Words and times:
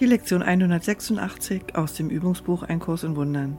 Die 0.00 0.06
Lektion 0.06 0.42
186 0.42 1.74
aus 1.76 1.92
dem 1.92 2.08
Übungsbuch 2.08 2.62
Ein 2.62 2.80
Kurs 2.80 3.04
in 3.04 3.16
Wundern. 3.16 3.58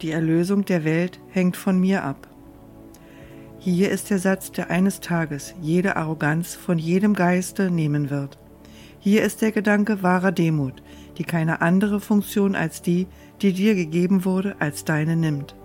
Die 0.00 0.10
Erlösung 0.10 0.64
der 0.64 0.84
Welt 0.84 1.20
hängt 1.28 1.54
von 1.54 1.78
mir 1.78 2.02
ab. 2.02 2.28
Hier 3.58 3.90
ist 3.90 4.08
der 4.08 4.18
Satz, 4.18 4.50
der 4.52 4.70
eines 4.70 5.00
Tages 5.00 5.54
jede 5.60 5.96
Arroganz 5.96 6.54
von 6.54 6.78
jedem 6.78 7.12
Geiste 7.12 7.70
nehmen 7.70 8.08
wird. 8.08 8.38
Hier 9.00 9.22
ist 9.22 9.42
der 9.42 9.52
Gedanke 9.52 10.02
wahrer 10.02 10.32
Demut, 10.32 10.82
die 11.18 11.24
keine 11.24 11.60
andere 11.60 12.00
Funktion 12.00 12.54
als 12.54 12.80
die, 12.80 13.06
die 13.42 13.52
dir 13.52 13.74
gegeben 13.74 14.24
wurde, 14.24 14.56
als 14.60 14.86
deine 14.86 15.14
nimmt. 15.14 15.56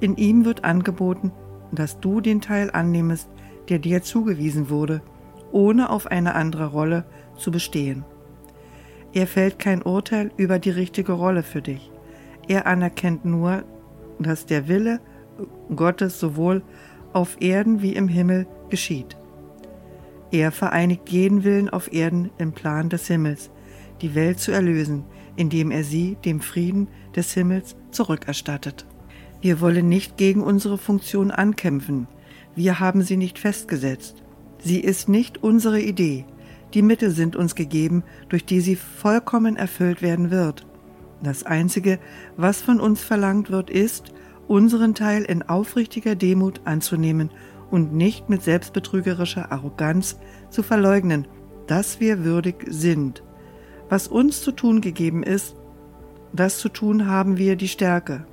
In 0.00 0.16
ihm 0.16 0.44
wird 0.46 0.64
angeboten, 0.64 1.30
dass 1.70 2.00
du 2.00 2.20
den 2.20 2.40
Teil 2.40 2.72
annehmest, 2.72 3.28
der 3.68 3.78
dir 3.78 4.02
zugewiesen 4.02 4.68
wurde, 4.68 5.00
ohne 5.52 5.90
auf 5.90 6.08
eine 6.08 6.34
andere 6.34 6.66
Rolle 6.66 7.04
zu 7.36 7.52
bestehen. 7.52 8.04
Er 9.12 9.26
fällt 9.26 9.58
kein 9.58 9.82
Urteil 9.82 10.30
über 10.36 10.58
die 10.58 10.70
richtige 10.70 11.12
Rolle 11.12 11.42
für 11.42 11.62
dich. 11.62 11.90
Er 12.46 12.66
anerkennt 12.66 13.24
nur, 13.24 13.64
dass 14.18 14.46
der 14.46 14.68
Wille 14.68 15.00
Gottes 15.74 16.18
sowohl 16.18 16.62
auf 17.12 17.40
Erden 17.40 17.82
wie 17.82 17.94
im 17.94 18.08
Himmel 18.08 18.46
geschieht. 18.70 19.16
Er 20.30 20.52
vereinigt 20.52 21.08
jeden 21.08 21.44
Willen 21.44 21.70
auf 21.70 21.92
Erden 21.92 22.30
im 22.38 22.52
Plan 22.52 22.90
des 22.90 23.06
Himmels, 23.06 23.50
die 24.02 24.14
Welt 24.14 24.40
zu 24.40 24.52
erlösen, 24.52 25.04
indem 25.36 25.70
er 25.70 25.84
sie 25.84 26.16
dem 26.24 26.40
Frieden 26.40 26.88
des 27.16 27.32
Himmels 27.32 27.76
zurückerstattet. 27.90 28.86
Wir 29.40 29.60
wollen 29.60 29.88
nicht 29.88 30.16
gegen 30.16 30.42
unsere 30.42 30.78
Funktion 30.78 31.30
ankämpfen. 31.30 32.08
Wir 32.54 32.80
haben 32.80 33.02
sie 33.02 33.16
nicht 33.16 33.38
festgesetzt. 33.38 34.22
Sie 34.58 34.80
ist 34.80 35.08
nicht 35.08 35.42
unsere 35.42 35.80
Idee. 35.80 36.24
Die 36.74 36.82
Mittel 36.82 37.10
sind 37.10 37.36
uns 37.36 37.54
gegeben, 37.54 38.04
durch 38.28 38.44
die 38.44 38.60
sie 38.60 38.76
vollkommen 38.76 39.56
erfüllt 39.56 40.02
werden 40.02 40.30
wird. 40.30 40.66
Das 41.22 41.44
Einzige, 41.44 41.98
was 42.36 42.60
von 42.60 42.80
uns 42.80 43.02
verlangt 43.02 43.50
wird, 43.50 43.70
ist, 43.70 44.12
unseren 44.46 44.94
Teil 44.94 45.24
in 45.24 45.42
aufrichtiger 45.42 46.14
Demut 46.14 46.60
anzunehmen 46.64 47.30
und 47.70 47.92
nicht 47.92 48.28
mit 48.28 48.42
selbstbetrügerischer 48.42 49.52
Arroganz 49.52 50.18
zu 50.50 50.62
verleugnen, 50.62 51.26
dass 51.66 52.00
wir 52.00 52.24
würdig 52.24 52.64
sind. 52.68 53.22
Was 53.88 54.08
uns 54.08 54.42
zu 54.42 54.52
tun 54.52 54.80
gegeben 54.80 55.22
ist, 55.22 55.56
das 56.32 56.58
zu 56.58 56.68
tun 56.68 57.06
haben 57.06 57.38
wir 57.38 57.56
die 57.56 57.68
Stärke. 57.68 58.26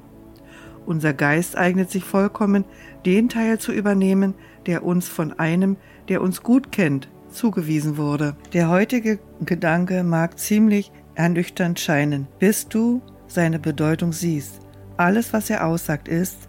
Unser 0.86 1.14
Geist 1.14 1.58
eignet 1.58 1.90
sich 1.90 2.04
vollkommen, 2.04 2.66
den 3.06 3.30
Teil 3.30 3.60
zu 3.60 3.72
übernehmen, 3.72 4.36
der 4.66 4.84
uns 4.84 5.08
von 5.08 5.34
einem, 5.34 5.78
der 6.10 6.22
uns 6.22 6.44
gut 6.44 6.72
kennt, 6.72 7.10
zugewiesen 7.36 7.98
wurde. 7.98 8.36
Der 8.54 8.70
heutige 8.70 9.20
Gedanke 9.42 10.04
mag 10.04 10.40
ziemlich 10.40 10.92
ernüchternd 11.16 11.80
scheinen, 11.80 12.28
bis 12.40 12.68
du 12.68 13.02
seine 13.28 13.60
Bedeutung 13.60 14.14
siehst. 14.14 14.60
Alles, 14.98 15.34
was 15.34 15.50
er 15.50 15.66
aussagt, 15.66 16.08
ist, 16.08 16.48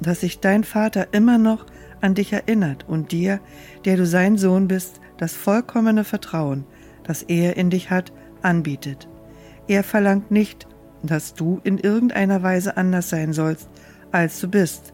dass 0.00 0.20
sich 0.20 0.40
dein 0.40 0.64
Vater 0.64 1.08
immer 1.12 1.38
noch 1.38 1.66
an 2.00 2.14
dich 2.14 2.32
erinnert 2.32 2.86
und 2.88 3.12
dir, 3.12 3.40
der 3.84 3.96
du 3.96 4.06
sein 4.06 4.38
Sohn 4.38 4.68
bist, 4.68 5.00
das 5.18 5.34
vollkommene 5.34 6.04
Vertrauen, 6.04 6.64
das 7.02 7.22
er 7.22 7.56
in 7.56 7.70
dich 7.70 7.90
hat, 7.90 8.12
anbietet. 8.42 9.08
Er 9.68 9.84
verlangt 9.84 10.30
nicht, 10.30 10.66
dass 11.02 11.34
du 11.34 11.60
in 11.64 11.78
irgendeiner 11.78 12.42
Weise 12.42 12.76
anders 12.76 13.10
sein 13.10 13.32
sollst, 13.32 13.68
als 14.12 14.40
du 14.40 14.48
bist. 14.48 14.92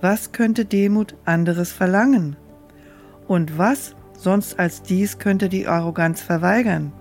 Was 0.00 0.32
könnte 0.32 0.64
Demut 0.64 1.14
anderes 1.24 1.72
verlangen? 1.72 2.36
Und 3.26 3.58
was 3.58 3.96
sonst 4.18 4.58
als 4.58 4.82
dies 4.82 5.18
könnte 5.18 5.48
die 5.48 5.66
Arroganz 5.66 6.20
verweigern? 6.20 6.92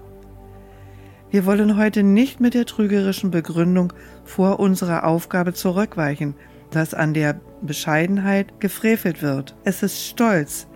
Wir 1.30 1.46
wollen 1.46 1.76
heute 1.78 2.04
nicht 2.04 2.40
mit 2.40 2.54
der 2.54 2.66
trügerischen 2.66 3.32
Begründung 3.32 3.92
vor 4.24 4.60
unserer 4.60 5.06
Aufgabe 5.06 5.54
zurückweichen, 5.54 6.36
dass 6.72 6.94
an 6.94 7.14
der 7.14 7.40
Bescheidenheit 7.62 8.60
gefrevelt 8.60 9.22
wird. 9.22 9.56
Es 9.64 9.84
ist 9.84 10.06
Stolz, 10.06 10.68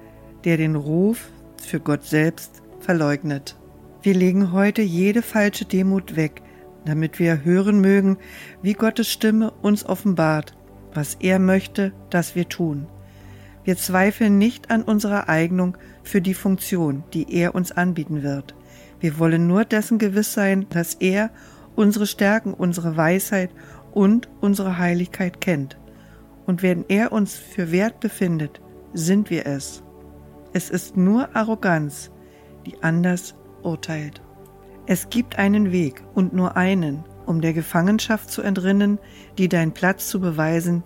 der 0.43 0.57
den 0.57 0.75
Ruf 0.75 1.29
für 1.61 1.79
Gott 1.79 2.03
selbst 2.03 2.61
verleugnet. 2.79 3.55
Wir 4.01 4.13
legen 4.13 4.51
heute 4.51 4.81
jede 4.81 5.21
falsche 5.21 5.65
Demut 5.65 6.15
weg, 6.15 6.41
damit 6.85 7.19
wir 7.19 7.43
hören 7.43 7.81
mögen, 7.81 8.17
wie 8.61 8.73
Gottes 8.73 9.11
Stimme 9.11 9.51
uns 9.61 9.85
offenbart, 9.85 10.57
was 10.93 11.15
er 11.15 11.39
möchte, 11.39 11.91
dass 12.09 12.35
wir 12.35 12.47
tun. 12.47 12.87
Wir 13.63 13.77
zweifeln 13.77 14.37
nicht 14.37 14.71
an 14.71 14.83
unserer 14.83 15.29
Eignung 15.29 15.77
für 16.03 16.21
die 16.21 16.33
Funktion, 16.33 17.03
die 17.13 17.33
er 17.33 17.55
uns 17.55 17.71
anbieten 17.71 18.23
wird. 18.23 18.55
Wir 18.99 19.19
wollen 19.19 19.47
nur 19.47 19.65
dessen 19.65 19.97
gewiss 19.97 20.33
sein, 20.33 20.65
dass 20.69 20.95
er 20.95 21.29
unsere 21.75 22.07
Stärken, 22.07 22.53
unsere 22.53 22.97
Weisheit 22.97 23.51
und 23.91 24.29
unsere 24.41 24.77
Heiligkeit 24.77 25.41
kennt. 25.41 25.77
Und 26.45 26.63
wenn 26.63 26.85
er 26.87 27.11
uns 27.11 27.35
für 27.35 27.71
wert 27.71 27.99
befindet, 27.99 28.61
sind 28.93 29.29
wir 29.29 29.45
es. 29.45 29.83
Es 30.51 30.69
ist 30.69 30.97
nur 30.97 31.35
Arroganz, 31.35 32.11
die 32.65 32.81
anders 32.81 33.35
urteilt. 33.61 34.21
Es 34.87 35.09
gibt 35.09 35.37
einen 35.37 35.71
Weg 35.71 36.03
und 36.15 36.33
nur 36.33 36.57
einen, 36.57 37.03
um 37.27 37.41
der 37.41 37.53
Gefangenschaft 37.53 38.31
zu 38.31 38.41
entrinnen, 38.41 38.97
die 39.37 39.47
dein 39.47 39.71
Platz 39.71 40.09
zu 40.09 40.19
beweisen, 40.19 40.83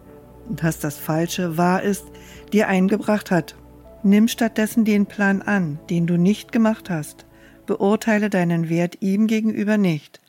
dass 0.49 0.79
das 0.79 0.97
Falsche 0.97 1.57
wahr 1.57 1.81
ist, 1.81 2.05
dir 2.51 2.67
eingebracht 2.67 3.31
hat. 3.31 3.55
Nimm 4.03 4.27
stattdessen 4.27 4.85
den 4.85 5.05
Plan 5.05 5.41
an, 5.41 5.79
den 5.89 6.07
du 6.07 6.17
nicht 6.17 6.51
gemacht 6.51 6.89
hast. 6.89 7.25
Beurteile 7.65 8.29
deinen 8.29 8.69
Wert 8.69 8.97
ihm 9.01 9.27
gegenüber 9.27 9.77
nicht. 9.77 10.19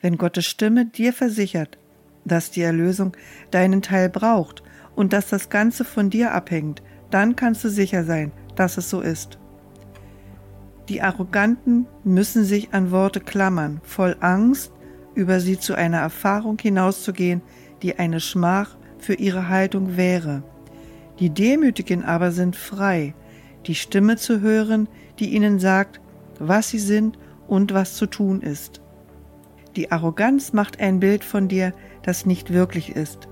Wenn 0.00 0.18
Gottes 0.18 0.46
Stimme 0.46 0.86
dir 0.86 1.12
versichert, 1.12 1.78
dass 2.24 2.50
die 2.50 2.62
Erlösung 2.62 3.16
deinen 3.50 3.82
Teil 3.82 4.08
braucht 4.08 4.62
und 4.96 5.12
dass 5.12 5.28
das 5.28 5.48
Ganze 5.48 5.84
von 5.84 6.10
dir 6.10 6.32
abhängt, 6.32 6.82
dann 7.10 7.36
kannst 7.36 7.64
du 7.64 7.68
sicher 7.68 8.04
sein, 8.04 8.32
dass 8.56 8.76
es 8.76 8.90
so 8.90 9.00
ist. 9.00 9.38
Die 10.88 11.02
Arroganten 11.02 11.86
müssen 12.02 12.44
sich 12.44 12.74
an 12.74 12.90
Worte 12.90 13.20
klammern, 13.20 13.80
voll 13.84 14.16
Angst, 14.20 14.72
über 15.14 15.38
sie 15.38 15.58
zu 15.58 15.74
einer 15.74 15.98
Erfahrung 15.98 16.58
hinauszugehen, 16.60 17.42
die 17.82 17.98
eine 17.98 18.20
Schmach 18.20 18.76
für 19.00 19.14
ihre 19.14 19.48
Haltung 19.48 19.96
wäre. 19.96 20.42
Die 21.18 21.30
Demütigen 21.30 22.04
aber 22.04 22.32
sind 22.32 22.56
frei, 22.56 23.14
die 23.66 23.74
Stimme 23.74 24.16
zu 24.16 24.40
hören, 24.40 24.88
die 25.18 25.34
ihnen 25.34 25.58
sagt, 25.58 26.00
was 26.38 26.70
sie 26.70 26.78
sind 26.78 27.18
und 27.46 27.74
was 27.74 27.94
zu 27.96 28.06
tun 28.06 28.40
ist. 28.40 28.80
Die 29.76 29.92
Arroganz 29.92 30.52
macht 30.52 30.80
ein 30.80 31.00
Bild 31.00 31.24
von 31.24 31.48
dir, 31.48 31.72
das 32.02 32.26
nicht 32.26 32.52
wirklich 32.52 32.96
ist. 32.96 33.28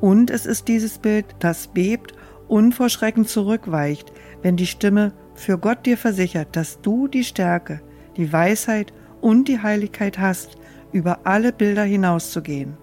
Und 0.00 0.30
es 0.30 0.46
ist 0.46 0.68
dieses 0.68 0.98
Bild, 0.98 1.26
das 1.38 1.68
bebt 1.68 2.14
und 2.48 2.72
vor 2.72 2.88
Schrecken 2.88 3.26
zurückweicht, 3.26 4.12
wenn 4.42 4.56
die 4.56 4.66
Stimme 4.66 5.12
für 5.34 5.58
Gott 5.58 5.86
dir 5.86 5.96
versichert, 5.96 6.56
dass 6.56 6.80
du 6.80 7.08
die 7.08 7.24
Stärke, 7.24 7.80
die 8.16 8.32
Weisheit 8.32 8.92
und 9.20 9.48
die 9.48 9.60
Heiligkeit 9.60 10.18
hast, 10.18 10.56
über 10.92 11.20
alle 11.24 11.52
Bilder 11.52 11.84
hinauszugehen. 11.84 12.76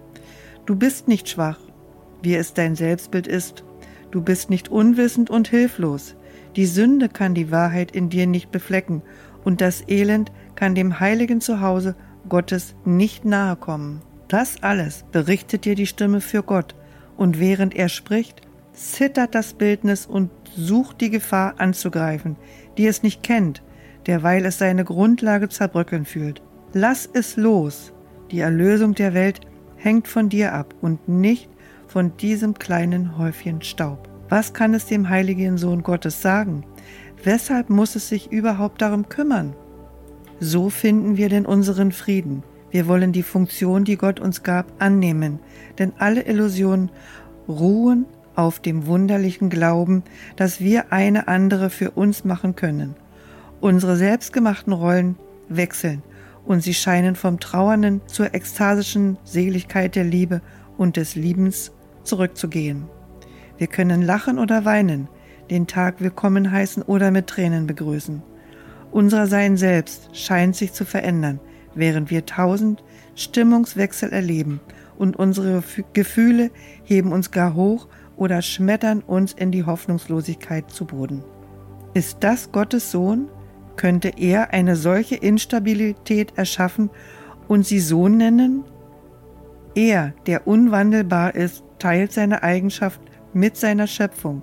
Du 0.66 0.76
bist 0.76 1.08
nicht 1.08 1.28
schwach, 1.28 1.58
wie 2.24 2.34
es 2.34 2.54
dein 2.54 2.74
Selbstbild 2.74 3.26
ist. 3.26 3.64
Du 4.10 4.22
bist 4.22 4.50
nicht 4.50 4.68
unwissend 4.68 5.30
und 5.30 5.48
hilflos. 5.48 6.16
Die 6.56 6.66
Sünde 6.66 7.08
kann 7.08 7.34
die 7.34 7.50
Wahrheit 7.50 7.90
in 7.90 8.08
dir 8.10 8.26
nicht 8.26 8.50
beflecken 8.50 9.02
und 9.44 9.60
das 9.60 9.88
Elend 9.88 10.32
kann 10.54 10.74
dem 10.74 11.00
heiligen 11.00 11.40
Zuhause 11.40 11.94
Gottes 12.28 12.74
nicht 12.84 13.24
nahe 13.24 13.56
kommen. 13.56 14.02
Das 14.28 14.62
alles 14.62 15.04
berichtet 15.12 15.64
dir 15.64 15.74
die 15.74 15.86
Stimme 15.86 16.20
für 16.20 16.42
Gott, 16.42 16.74
und 17.16 17.38
während 17.38 17.76
er 17.76 17.88
spricht, 17.88 18.40
zittert 18.72 19.34
das 19.34 19.54
Bildnis 19.54 20.06
und 20.06 20.30
sucht 20.56 21.00
die 21.00 21.10
Gefahr 21.10 21.54
anzugreifen, 21.58 22.36
die 22.76 22.86
es 22.86 23.02
nicht 23.02 23.22
kennt, 23.22 23.62
derweil 24.06 24.44
es 24.44 24.58
seine 24.58 24.84
Grundlage 24.84 25.48
zerbröckeln 25.48 26.04
fühlt. 26.04 26.42
Lass 26.72 27.08
es 27.12 27.36
los. 27.36 27.92
Die 28.30 28.40
Erlösung 28.40 28.94
der 28.94 29.14
Welt 29.14 29.40
hängt 29.76 30.08
von 30.08 30.28
dir 30.28 30.54
ab 30.54 30.74
und 30.80 31.08
nicht 31.08 31.48
von 31.94 32.16
diesem 32.16 32.54
kleinen 32.54 33.18
Häufchen 33.18 33.62
Staub. 33.62 34.08
Was 34.28 34.52
kann 34.52 34.74
es 34.74 34.86
dem 34.86 35.08
heiligen 35.10 35.58
Sohn 35.58 35.84
Gottes 35.84 36.20
sagen? 36.20 36.64
Weshalb 37.22 37.70
muss 37.70 37.94
es 37.94 38.08
sich 38.08 38.32
überhaupt 38.32 38.82
darum 38.82 39.08
kümmern? 39.08 39.54
So 40.40 40.70
finden 40.70 41.16
wir 41.16 41.28
denn 41.28 41.46
unseren 41.46 41.92
Frieden. 41.92 42.42
Wir 42.72 42.88
wollen 42.88 43.12
die 43.12 43.22
Funktion, 43.22 43.84
die 43.84 43.96
Gott 43.96 44.18
uns 44.18 44.42
gab, 44.42 44.72
annehmen, 44.82 45.38
denn 45.78 45.92
alle 45.96 46.22
Illusionen 46.22 46.90
ruhen 47.46 48.06
auf 48.34 48.58
dem 48.58 48.86
wunderlichen 48.86 49.48
Glauben, 49.48 50.02
dass 50.34 50.58
wir 50.58 50.92
eine 50.92 51.28
andere 51.28 51.70
für 51.70 51.92
uns 51.92 52.24
machen 52.24 52.56
können. 52.56 52.96
Unsere 53.60 53.96
selbstgemachten 53.96 54.72
Rollen 54.72 55.14
wechseln 55.48 56.02
und 56.44 56.60
sie 56.60 56.74
scheinen 56.74 57.14
vom 57.14 57.38
Trauernden 57.38 58.00
zur 58.06 58.34
ekstasischen 58.34 59.16
Seligkeit 59.22 59.94
der 59.94 60.02
Liebe 60.02 60.42
und 60.76 60.96
des 60.96 61.14
Liebens 61.14 61.70
zurückzugehen. 62.04 62.84
Wir 63.58 63.66
können 63.66 64.02
lachen 64.02 64.38
oder 64.38 64.64
weinen, 64.64 65.08
den 65.50 65.66
Tag 65.66 66.00
willkommen 66.00 66.50
heißen 66.50 66.82
oder 66.82 67.10
mit 67.10 67.26
Tränen 67.26 67.66
begrüßen. 67.66 68.22
Unser 68.90 69.26
Sein 69.26 69.56
selbst 69.56 70.16
scheint 70.16 70.56
sich 70.56 70.72
zu 70.72 70.84
verändern, 70.84 71.40
während 71.74 72.10
wir 72.10 72.26
tausend 72.26 72.84
Stimmungswechsel 73.14 74.12
erleben 74.12 74.60
und 74.96 75.16
unsere 75.16 75.62
Gefühle 75.92 76.50
heben 76.84 77.12
uns 77.12 77.30
gar 77.30 77.54
hoch 77.54 77.88
oder 78.16 78.42
schmettern 78.42 79.00
uns 79.00 79.32
in 79.32 79.50
die 79.50 79.64
Hoffnungslosigkeit 79.64 80.70
zu 80.70 80.84
Boden. 80.84 81.24
Ist 81.94 82.18
das 82.20 82.52
Gottes 82.52 82.90
Sohn? 82.90 83.28
Könnte 83.76 84.12
er 84.16 84.52
eine 84.52 84.76
solche 84.76 85.16
Instabilität 85.16 86.32
erschaffen 86.36 86.90
und 87.48 87.66
sie 87.66 87.80
Sohn 87.80 88.16
nennen? 88.16 88.64
Er, 89.74 90.14
der 90.26 90.46
unwandelbar 90.46 91.34
ist, 91.34 91.64
teilt 91.84 92.14
seine 92.14 92.42
Eigenschaft 92.42 92.98
mit 93.34 93.58
seiner 93.58 93.86
Schöpfung. 93.86 94.42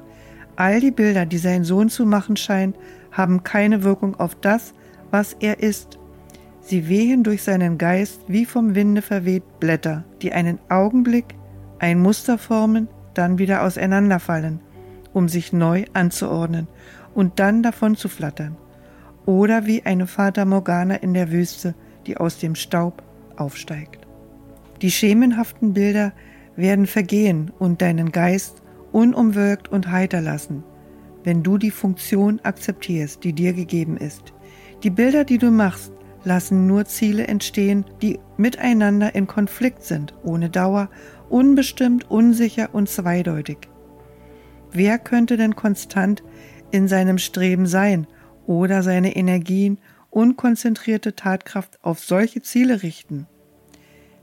All 0.57 0.79
die 0.79 0.91
Bilder, 0.91 1.25
die 1.25 1.39
sein 1.39 1.63
Sohn 1.63 1.89
zu 1.89 2.05
machen 2.05 2.37
scheint, 2.37 2.75
haben 3.11 3.41
keine 3.41 3.83
Wirkung 3.83 4.13
auf 4.19 4.35
das, 4.35 4.75
was 5.09 5.35
er 5.39 5.59
ist. 5.59 5.97
Sie 6.59 6.87
wehen 6.87 7.23
durch 7.23 7.41
seinen 7.41 7.79
Geist 7.79 8.21
wie 8.27 8.45
vom 8.45 8.75
Winde 8.75 9.01
verweht 9.01 9.59
Blätter, 9.59 10.03
die 10.21 10.33
einen 10.33 10.59
Augenblick 10.69 11.33
ein 11.79 11.99
Muster 11.99 12.37
formen, 12.37 12.87
dann 13.15 13.39
wieder 13.39 13.63
auseinanderfallen, 13.63 14.59
um 15.11 15.27
sich 15.27 15.51
neu 15.51 15.85
anzuordnen 15.93 16.67
und 17.15 17.39
dann 17.39 17.63
davon 17.63 17.95
zu 17.95 18.07
flattern. 18.07 18.55
Oder 19.25 19.65
wie 19.65 19.83
eine 19.83 20.05
Fata 20.05 20.45
Morgana 20.45 20.93
in 20.97 21.15
der 21.15 21.31
Wüste, 21.31 21.73
die 22.05 22.17
aus 22.17 22.37
dem 22.37 22.53
Staub 22.53 23.01
aufsteigt. 23.35 24.05
Die 24.83 24.91
schemenhaften 24.91 25.73
Bilder 25.73 26.13
werden 26.55 26.87
vergehen 26.87 27.51
und 27.59 27.81
deinen 27.81 28.11
Geist 28.11 28.61
unumwirkt 28.91 29.69
und 29.69 29.89
heiter 29.91 30.21
lassen, 30.21 30.63
wenn 31.23 31.43
du 31.43 31.57
die 31.57 31.71
Funktion 31.71 32.39
akzeptierst, 32.43 33.23
die 33.23 33.33
dir 33.33 33.53
gegeben 33.53 33.97
ist. 33.97 34.33
Die 34.83 34.89
Bilder, 34.89 35.23
die 35.23 35.37
du 35.37 35.51
machst, 35.51 35.91
lassen 36.23 36.67
nur 36.67 36.85
Ziele 36.85 37.27
entstehen, 37.27 37.85
die 38.01 38.19
miteinander 38.37 39.15
in 39.15 39.27
Konflikt 39.27 39.83
sind, 39.83 40.13
ohne 40.23 40.49
Dauer, 40.49 40.89
unbestimmt, 41.29 42.09
unsicher 42.09 42.69
und 42.73 42.89
zweideutig. 42.89 43.57
Wer 44.71 44.99
könnte 44.99 45.37
denn 45.37 45.55
konstant 45.55 46.23
in 46.71 46.87
seinem 46.87 47.17
Streben 47.17 47.65
sein 47.65 48.07
oder 48.45 48.83
seine 48.83 49.15
Energien 49.15 49.79
unkonzentrierte 50.09 51.15
Tatkraft 51.15 51.79
auf 51.83 51.99
solche 51.99 52.41
Ziele 52.41 52.83
richten? 52.83 53.27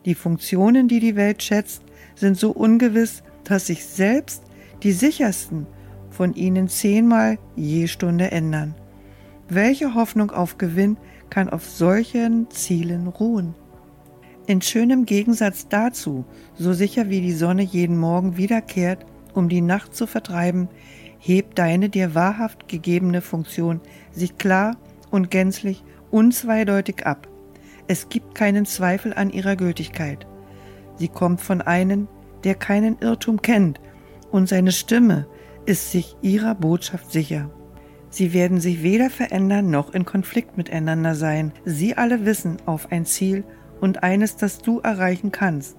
Die 0.04 0.14
Funktionen, 0.14 0.88
die 0.88 1.00
die 1.00 1.16
Welt 1.16 1.42
schätzt, 1.42 1.82
sind 2.18 2.38
so 2.38 2.50
ungewiss, 2.50 3.22
dass 3.44 3.66
sich 3.66 3.84
selbst 3.84 4.42
die 4.82 4.92
sichersten 4.92 5.66
von 6.10 6.34
ihnen 6.34 6.68
zehnmal 6.68 7.38
je 7.56 7.86
Stunde 7.86 8.30
ändern. 8.30 8.74
Welche 9.48 9.94
Hoffnung 9.94 10.30
auf 10.30 10.58
Gewinn 10.58 10.96
kann 11.30 11.48
auf 11.48 11.68
solchen 11.68 12.50
Zielen 12.50 13.06
ruhen? 13.06 13.54
In 14.46 14.62
schönem 14.62 15.04
Gegensatz 15.04 15.68
dazu, 15.68 16.24
so 16.54 16.72
sicher 16.72 17.10
wie 17.10 17.20
die 17.20 17.32
Sonne 17.32 17.62
jeden 17.62 17.98
Morgen 17.98 18.36
wiederkehrt, 18.36 19.04
um 19.34 19.48
die 19.48 19.60
Nacht 19.60 19.94
zu 19.94 20.06
vertreiben, 20.06 20.68
hebt 21.18 21.58
deine 21.58 21.88
dir 21.88 22.14
wahrhaft 22.14 22.68
gegebene 22.68 23.20
Funktion 23.20 23.80
sich 24.12 24.38
klar 24.38 24.76
und 25.10 25.30
gänzlich 25.30 25.84
unzweideutig 26.10 27.06
ab. 27.06 27.28
Es 27.88 28.08
gibt 28.08 28.34
keinen 28.34 28.66
Zweifel 28.66 29.14
an 29.14 29.30
ihrer 29.30 29.56
Gültigkeit. 29.56 30.26
Sie 30.98 31.08
kommt 31.08 31.40
von 31.40 31.60
einem, 31.60 32.08
der 32.44 32.54
keinen 32.54 32.98
Irrtum 33.00 33.42
kennt, 33.42 33.80
und 34.30 34.48
seine 34.48 34.72
Stimme 34.72 35.26
ist 35.64 35.90
sich 35.90 36.16
ihrer 36.22 36.54
Botschaft 36.54 37.10
sicher. 37.12 37.50
Sie 38.10 38.32
werden 38.32 38.60
sich 38.60 38.82
weder 38.82 39.10
verändern 39.10 39.70
noch 39.70 39.92
in 39.92 40.04
Konflikt 40.04 40.56
miteinander 40.56 41.14
sein. 41.14 41.52
Sie 41.64 41.96
alle 41.96 42.24
wissen 42.24 42.56
auf 42.66 42.90
ein 42.90 43.04
Ziel 43.04 43.44
und 43.80 44.02
eines, 44.02 44.36
das 44.36 44.58
du 44.58 44.80
erreichen 44.80 45.30
kannst. 45.30 45.76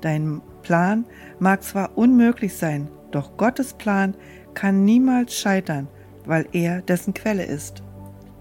Dein 0.00 0.40
Plan 0.62 1.04
mag 1.38 1.62
zwar 1.62 1.96
unmöglich 1.96 2.54
sein, 2.54 2.88
doch 3.10 3.36
Gottes 3.36 3.74
Plan 3.74 4.14
kann 4.54 4.84
niemals 4.84 5.34
scheitern, 5.34 5.88
weil 6.24 6.46
er 6.52 6.82
dessen 6.82 7.14
Quelle 7.14 7.44
ist. 7.44 7.82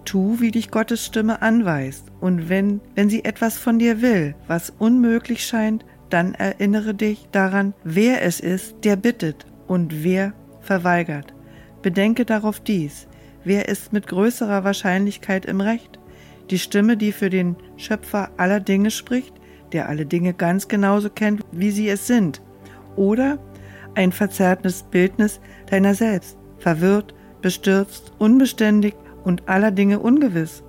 Tu, 0.05 0.39
wie 0.39 0.51
dich 0.51 0.71
Gottes 0.71 1.05
Stimme 1.05 1.41
anweist, 1.41 2.11
und 2.19 2.49
wenn, 2.49 2.81
wenn 2.95 3.09
sie 3.09 3.23
etwas 3.23 3.57
von 3.57 3.79
dir 3.79 4.01
will, 4.01 4.35
was 4.47 4.71
unmöglich 4.71 5.45
scheint, 5.45 5.85
dann 6.13 6.33
erinnere 6.33 6.93
dich 6.93 7.27
daran, 7.31 7.73
wer 7.83 8.21
es 8.21 8.39
ist, 8.39 8.83
der 8.83 8.95
bittet 8.95 9.45
und 9.67 10.03
wer 10.03 10.33
verweigert. 10.59 11.33
Bedenke 11.81 12.25
darauf 12.25 12.59
dies, 12.59 13.07
wer 13.43 13.67
ist 13.67 13.93
mit 13.93 14.07
größerer 14.07 14.63
Wahrscheinlichkeit 14.63 15.45
im 15.45 15.61
Recht? 15.61 15.99
Die 16.49 16.59
Stimme, 16.59 16.97
die 16.97 17.11
für 17.11 17.29
den 17.29 17.55
Schöpfer 17.77 18.29
aller 18.37 18.59
Dinge 18.59 18.91
spricht, 18.91 19.33
der 19.71 19.89
alle 19.89 20.05
Dinge 20.05 20.33
ganz 20.33 20.67
genauso 20.67 21.09
kennt, 21.09 21.43
wie 21.51 21.71
sie 21.71 21.89
es 21.89 22.07
sind, 22.07 22.41
oder 22.95 23.39
ein 23.95 24.11
verzerrtes 24.11 24.83
Bildnis 24.83 25.39
deiner 25.69 25.95
selbst, 25.95 26.37
verwirrt, 26.57 27.13
bestürzt, 27.41 28.11
unbeständig 28.19 28.95
und 29.23 29.47
aller 29.47 29.71
Dinge 29.71 29.99
ungewiss. 29.99 30.63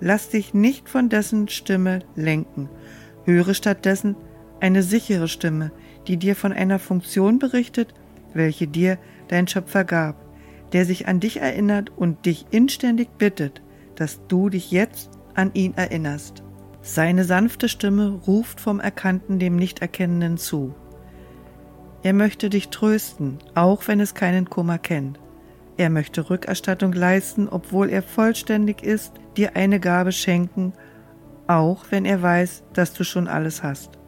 Lass 0.00 0.28
dich 0.28 0.54
nicht 0.54 0.88
von 0.88 1.08
dessen 1.08 1.48
Stimme 1.48 2.00
lenken. 2.14 2.68
Höre 3.24 3.54
stattdessen 3.54 4.14
eine 4.60 4.82
sichere 4.82 5.28
Stimme, 5.28 5.72
die 6.06 6.16
dir 6.16 6.36
von 6.36 6.52
einer 6.52 6.78
Funktion 6.78 7.38
berichtet, 7.38 7.94
welche 8.34 8.68
dir 8.68 8.98
dein 9.28 9.48
Schöpfer 9.48 9.84
gab, 9.84 10.16
der 10.72 10.84
sich 10.84 11.08
an 11.08 11.20
dich 11.20 11.40
erinnert 11.40 11.90
und 11.96 12.26
dich 12.26 12.46
inständig 12.50 13.08
bittet, 13.18 13.62
dass 13.94 14.20
du 14.28 14.48
dich 14.48 14.70
jetzt 14.70 15.10
an 15.34 15.50
ihn 15.54 15.74
erinnerst. 15.74 16.42
Seine 16.82 17.24
sanfte 17.24 17.68
Stimme 17.68 18.20
ruft 18.26 18.60
vom 18.60 18.78
Erkannten 18.78 19.38
dem 19.38 19.56
Nichterkennenden 19.56 20.38
zu. 20.38 20.74
Er 22.02 22.12
möchte 22.12 22.50
dich 22.50 22.68
trösten, 22.68 23.38
auch 23.54 23.88
wenn 23.88 23.98
es 23.98 24.14
keinen 24.14 24.48
Kummer 24.48 24.78
kennt. 24.78 25.18
Er 25.76 25.90
möchte 25.90 26.30
Rückerstattung 26.30 26.92
leisten, 26.92 27.48
obwohl 27.48 27.90
er 27.90 28.02
vollständig 28.02 28.82
ist, 28.82 29.12
dir 29.36 29.56
eine 29.56 29.80
Gabe 29.80 30.12
schenken, 30.12 30.72
auch 31.48 31.86
wenn 31.90 32.04
er 32.04 32.22
weiß, 32.22 32.62
dass 32.72 32.92
du 32.92 33.04
schon 33.04 33.28
alles 33.28 33.62
hast. 33.62 33.98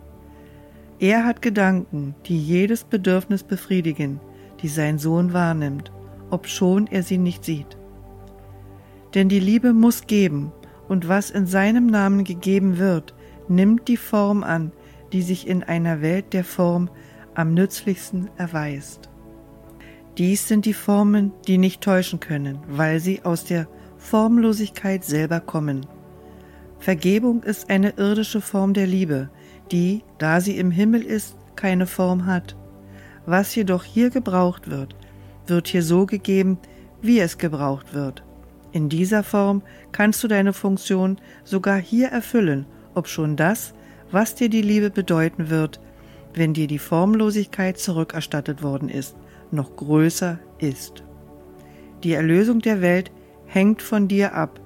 Er 1.00 1.24
hat 1.24 1.42
Gedanken, 1.42 2.16
die 2.26 2.38
jedes 2.38 2.82
Bedürfnis 2.82 3.44
befriedigen, 3.44 4.20
die 4.62 4.68
sein 4.68 4.98
Sohn 4.98 5.32
wahrnimmt, 5.32 5.92
obschon 6.30 6.88
er 6.88 7.04
sie 7.04 7.18
nicht 7.18 7.44
sieht. 7.44 7.78
Denn 9.14 9.28
die 9.28 9.40
Liebe 9.40 9.72
muss 9.72 10.06
geben, 10.06 10.52
und 10.88 11.06
was 11.06 11.30
in 11.30 11.46
seinem 11.46 11.86
Namen 11.86 12.24
gegeben 12.24 12.78
wird, 12.78 13.14
nimmt 13.46 13.88
die 13.88 13.96
Form 13.96 14.42
an, 14.42 14.72
die 15.12 15.22
sich 15.22 15.46
in 15.46 15.62
einer 15.62 16.02
Welt 16.02 16.32
der 16.32 16.44
Form 16.44 16.90
am 17.34 17.54
nützlichsten 17.54 18.30
erweist. 18.36 19.08
Dies 20.16 20.48
sind 20.48 20.64
die 20.64 20.74
Formen, 20.74 21.32
die 21.46 21.58
nicht 21.58 21.80
täuschen 21.80 22.18
können, 22.18 22.58
weil 22.68 22.98
sie 22.98 23.22
aus 23.22 23.44
der 23.44 23.68
Formlosigkeit 23.98 25.04
selber 25.04 25.38
kommen. 25.38 25.86
Vergebung 26.80 27.44
ist 27.44 27.70
eine 27.70 27.90
irdische 27.90 28.40
Form 28.40 28.72
der 28.72 28.86
Liebe, 28.86 29.30
die, 29.72 30.02
da 30.18 30.40
sie 30.40 30.58
im 30.58 30.70
Himmel 30.70 31.02
ist, 31.02 31.36
keine 31.56 31.86
Form 31.86 32.26
hat. 32.26 32.56
Was 33.26 33.54
jedoch 33.54 33.84
hier 33.84 34.10
gebraucht 34.10 34.70
wird, 34.70 34.94
wird 35.46 35.68
hier 35.68 35.82
so 35.82 36.06
gegeben, 36.06 36.58
wie 37.02 37.20
es 37.20 37.38
gebraucht 37.38 37.94
wird. 37.94 38.22
In 38.72 38.88
dieser 38.88 39.22
Form 39.22 39.62
kannst 39.92 40.22
du 40.22 40.28
deine 40.28 40.52
Funktion 40.52 41.18
sogar 41.44 41.78
hier 41.78 42.08
erfüllen, 42.08 42.66
obschon 42.94 43.36
das, 43.36 43.74
was 44.10 44.34
dir 44.34 44.48
die 44.48 44.62
Liebe 44.62 44.90
bedeuten 44.90 45.50
wird, 45.50 45.80
wenn 46.34 46.54
dir 46.54 46.66
die 46.66 46.78
Formlosigkeit 46.78 47.78
zurückerstattet 47.78 48.62
worden 48.62 48.88
ist, 48.88 49.16
noch 49.50 49.76
größer 49.76 50.38
ist. 50.58 51.02
Die 52.04 52.12
Erlösung 52.12 52.60
der 52.60 52.80
Welt 52.80 53.10
hängt 53.46 53.82
von 53.82 54.08
dir 54.08 54.34
ab, 54.34 54.60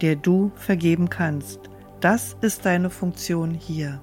der 0.00 0.16
du 0.16 0.52
vergeben 0.54 1.08
kannst. 1.08 1.60
Das 2.00 2.36
ist 2.40 2.64
deine 2.64 2.90
Funktion 2.90 3.52
hier. 3.52 4.00